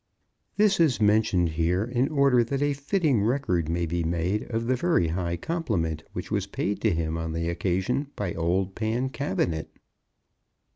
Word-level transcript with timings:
This 0.57 0.79
is 0.79 0.99
mentioned 0.99 1.49
here, 1.49 1.83
in 1.83 2.07
order 2.09 2.43
that 2.45 2.63
a 2.63 2.73
fitting 2.73 3.21
record 3.21 3.69
may 3.69 3.85
be 3.85 4.03
made 4.03 4.49
of 4.49 4.65
the 4.65 4.75
very 4.75 5.09
high 5.09 5.37
compliment 5.37 6.01
which 6.13 6.31
was 6.31 6.47
paid 6.47 6.81
to 6.81 6.91
him 6.91 7.19
on 7.19 7.33
the 7.33 7.47
occasion 7.49 8.07
by 8.15 8.33
old 8.33 8.73
Pancabinet. 8.73 9.69